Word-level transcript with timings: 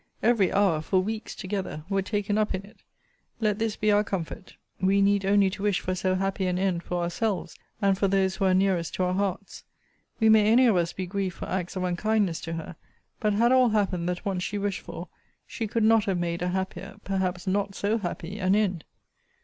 Every 0.23 0.51
hour, 0.51 0.81
for 0.81 0.99
weeks 0.99 1.35
together, 1.35 1.83
were 1.87 2.01
taken 2.01 2.35
up 2.35 2.55
in 2.55 2.63
it. 2.65 2.77
Let 3.39 3.59
this 3.59 3.75
be 3.75 3.91
our 3.91 4.03
comfort: 4.03 4.55
we 4.81 4.99
need 4.99 5.25
only 5.27 5.51
to 5.51 5.61
wish 5.61 5.79
for 5.79 5.93
so 5.93 6.15
happy 6.15 6.47
an 6.47 6.57
end 6.57 6.81
for 6.81 7.03
ourselves, 7.03 7.55
and 7.83 7.95
for 7.95 8.07
those 8.07 8.35
who 8.37 8.45
are 8.45 8.55
nearest 8.55 8.95
to 8.95 9.03
our 9.03 9.13
hearts. 9.13 9.63
We 10.19 10.27
may 10.27 10.47
any 10.51 10.65
of 10.65 10.75
us 10.75 10.91
be 10.91 11.05
grieved 11.05 11.35
for 11.35 11.47
acts 11.47 11.75
of 11.75 11.83
unkindness 11.83 12.41
to 12.41 12.53
her: 12.53 12.77
but 13.19 13.33
had 13.33 13.51
all 13.51 13.69
happened 13.69 14.09
that 14.09 14.25
once 14.25 14.41
she 14.41 14.57
wished 14.57 14.81
for, 14.81 15.07
she 15.45 15.67
could 15.67 15.83
not 15.83 16.05
have 16.05 16.17
made 16.17 16.41
a 16.41 16.47
happier, 16.47 16.95
perhaps 17.03 17.45
not 17.45 17.75
so 17.75 17.99
happy 17.99 18.39
an 18.39 18.55
end. 18.55 18.85